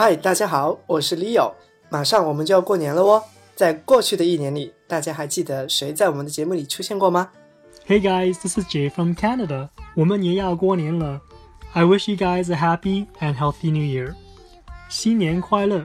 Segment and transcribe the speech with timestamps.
[0.00, 1.52] 嗨，大家好，我是 Leo。
[1.88, 3.20] 马上我们就要过年了哦，
[3.56, 7.30] 在过去的一年里，大家还记得谁在我们的节目里出现过吗
[7.88, 9.70] ？Hey guys, this is Jay from Canada。
[9.96, 11.20] 我们也要过年了
[11.72, 14.14] ，I wish you guys a happy and healthy New Year。
[14.88, 15.84] 新年快乐，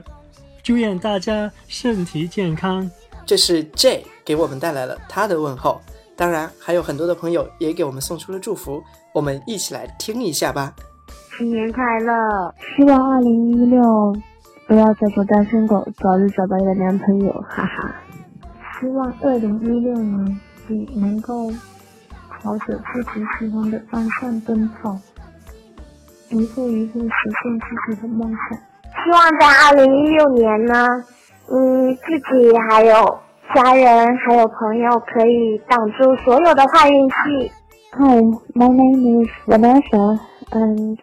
[0.62, 2.88] 祝愿大家身体健康。
[3.26, 5.80] 这是 Jay 给我们带来了他的问候，
[6.14, 8.80] 当然还有很多的朋友也给我们送出了祝福，
[9.12, 10.72] 我们一起来听一下吧。
[11.36, 12.54] 新年快乐！
[12.76, 13.82] 希望二零一六
[14.66, 17.94] 不要再做单身狗，早日找到一个男朋友，哈哈。
[18.80, 21.50] 希望二零一六年你能够
[22.40, 24.96] 朝着自己喜欢的方向奔跑，
[26.30, 27.08] 一步一步实
[27.42, 28.58] 现自己的梦想。
[29.04, 30.86] 希望在二零一六年呢，
[31.50, 32.94] 嗯，自己还有
[33.54, 37.14] 家人还有朋友可以挡住所有的坏运气。
[37.96, 38.20] Hi,
[38.54, 40.18] my name is Vanessa
[40.51, 40.99] and.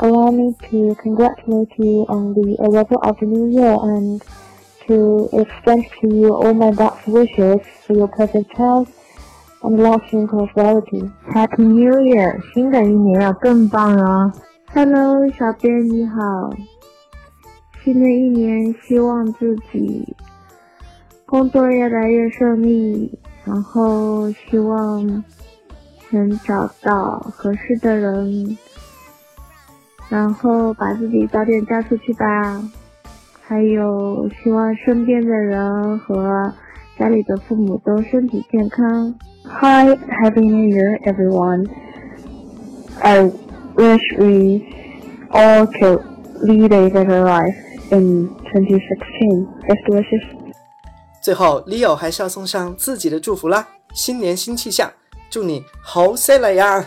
[0.00, 4.22] allow me to congratulate you on the arrival of the new year and
[4.86, 8.88] to extend to you all my best wishes for your perfect health
[9.64, 11.02] and lasting prosperity.
[11.34, 12.40] Happy New Year！
[12.54, 14.32] 新的一年要更棒哦。
[14.72, 16.52] Hello，小编你好。
[17.82, 20.14] 新的一年，希望自己
[21.26, 25.24] 工作越来越顺利，然后希望
[26.10, 28.56] 能找到合适的人。
[30.09, 32.61] 然后把自己早点嫁出去吧，
[33.41, 36.53] 还有希望身边的人和
[36.97, 39.13] 家里的父母都身体健康。
[39.45, 39.89] Hi,
[40.21, 41.67] Happy New Year, everyone!
[43.01, 43.31] I
[43.75, 44.63] wish we
[45.31, 46.01] all could
[46.41, 47.55] lead a better life
[47.89, 49.47] in 2016.
[49.67, 50.21] Best wishes.
[51.21, 53.67] 最后，Leo 还是要送上自己的祝福啦！
[53.93, 54.91] 新年新气象，
[55.29, 56.85] 祝你好起来呀！